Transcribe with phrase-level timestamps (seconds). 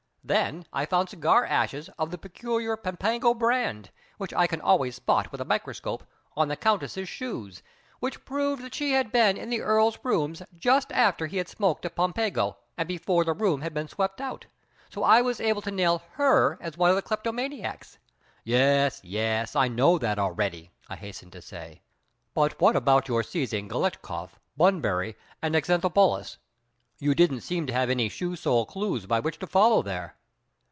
[0.23, 3.89] Then I found cigar ashes of the peculiar Pampango brand,
[4.19, 6.03] which I can always spot with a microscope,
[6.37, 7.63] on the Countess's shoes,
[7.99, 11.85] which proved that she had been in the Earl's rooms just after he had smoked
[11.85, 14.45] a Pampango and before the room had been swept out,
[14.91, 17.97] so I was able to nail her as one of the kleptomaniacs"
[18.43, 21.81] "Yes, yes, I know that already," I hastened to say;
[22.35, 26.37] "but what about your seizing Galetchkoff, Bunbury, and Xanthopoulos?
[27.03, 30.15] You didn't seem to have any shoe sole clues by which to follow there."